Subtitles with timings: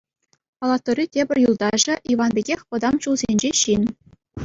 [0.59, 3.83] Палатӑри тепӗр юлташӗ— Иван пекех вӑтам ҫулсенчи ҫын.